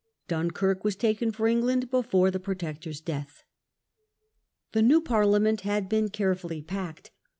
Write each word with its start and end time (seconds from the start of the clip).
Dunkirk 0.27 0.83
was 0.83 0.95
taken 0.95 1.31
for 1.31 1.45
England 1.47 1.91
before 1.91 2.31
the 2.31 2.39
Protector's 2.39 2.99
death. 3.01 3.43
The 4.71 4.81
new 4.81 4.99
Parliament 4.99 5.61
had 5.61 5.87
been 5.87 6.09
carefully 6.09 6.63
packed. 6.63 7.11